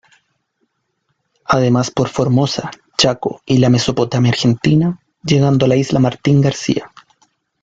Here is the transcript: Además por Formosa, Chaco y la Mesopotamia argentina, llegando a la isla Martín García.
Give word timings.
Además 1.45 1.91
por 1.91 2.09
Formosa, 2.09 2.71
Chaco 2.97 3.43
y 3.45 3.59
la 3.59 3.69
Mesopotamia 3.69 4.31
argentina, 4.31 4.99
llegando 5.23 5.65
a 5.65 5.67
la 5.69 5.75
isla 5.75 5.99
Martín 5.99 6.41
García. 6.41 6.91